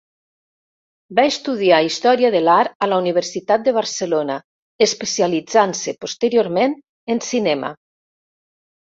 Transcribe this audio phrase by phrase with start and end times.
[1.19, 4.41] Va estudiar història de l'art a la Universitat de Barcelona,
[4.89, 6.79] especialitzant-se posteriorment
[7.17, 7.75] en cinema.